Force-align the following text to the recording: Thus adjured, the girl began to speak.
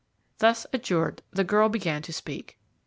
Thus 0.39 0.65
adjured, 0.73 1.21
the 1.29 1.43
girl 1.43 1.69
began 1.69 2.01
to 2.01 2.11
speak. 2.11 2.57